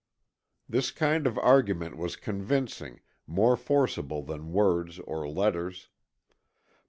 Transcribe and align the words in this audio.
This 0.67 0.89
kind 0.89 1.27
of 1.27 1.37
argument 1.37 1.95
was 1.95 2.15
convincing, 2.15 3.01
more 3.27 3.55
forcible 3.55 4.23
than 4.23 4.51
words 4.51 4.97
or 4.97 5.29
letters. 5.29 5.89